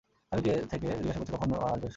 স্বামীকে 0.31 0.53
থেকে 0.53 0.65
থেকে 0.71 0.87
জিজ্ঞাসা 0.97 1.19
করছে, 1.19 1.33
কখন 1.33 1.49
আসবে 1.53 1.59
সরলা। 1.69 1.89